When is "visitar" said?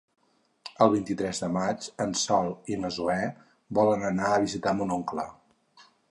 4.47-4.73